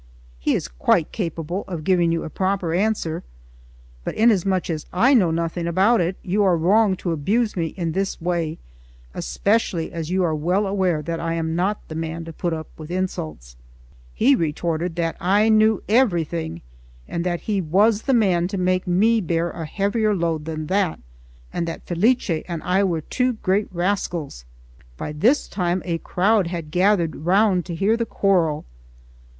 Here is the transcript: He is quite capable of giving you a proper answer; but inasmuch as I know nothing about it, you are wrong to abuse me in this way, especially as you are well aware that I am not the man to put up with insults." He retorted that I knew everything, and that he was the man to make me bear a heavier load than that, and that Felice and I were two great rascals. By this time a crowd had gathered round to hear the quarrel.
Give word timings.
He 0.39 0.55
is 0.55 0.67
quite 0.67 1.11
capable 1.11 1.63
of 1.67 1.83
giving 1.83 2.11
you 2.11 2.23
a 2.23 2.29
proper 2.31 2.73
answer; 2.73 3.21
but 4.03 4.15
inasmuch 4.15 4.67
as 4.71 4.87
I 4.91 5.13
know 5.13 5.29
nothing 5.29 5.67
about 5.67 6.01
it, 6.01 6.17
you 6.23 6.41
are 6.43 6.57
wrong 6.57 6.95
to 6.95 7.11
abuse 7.11 7.55
me 7.55 7.67
in 7.77 7.91
this 7.91 8.19
way, 8.19 8.57
especially 9.13 9.91
as 9.91 10.09
you 10.09 10.23
are 10.23 10.33
well 10.33 10.65
aware 10.65 11.03
that 11.03 11.19
I 11.19 11.35
am 11.35 11.55
not 11.55 11.87
the 11.87 11.93
man 11.93 12.25
to 12.25 12.33
put 12.33 12.51
up 12.51 12.67
with 12.79 12.89
insults." 12.89 13.55
He 14.11 14.33
retorted 14.35 14.95
that 14.95 15.17
I 15.19 15.49
knew 15.49 15.83
everything, 15.87 16.63
and 17.07 17.23
that 17.23 17.41
he 17.41 17.61
was 17.61 18.01
the 18.01 18.13
man 18.15 18.47
to 18.47 18.57
make 18.57 18.87
me 18.87 19.21
bear 19.21 19.51
a 19.51 19.67
heavier 19.67 20.15
load 20.15 20.45
than 20.45 20.65
that, 20.65 20.99
and 21.53 21.67
that 21.67 21.85
Felice 21.85 22.41
and 22.47 22.63
I 22.63 22.83
were 22.83 23.01
two 23.01 23.33
great 23.33 23.67
rascals. 23.71 24.45
By 24.97 25.11
this 25.11 25.47
time 25.47 25.83
a 25.85 25.99
crowd 25.99 26.47
had 26.47 26.71
gathered 26.71 27.15
round 27.17 27.65
to 27.65 27.75
hear 27.75 27.95
the 27.95 28.07
quarrel. 28.07 28.65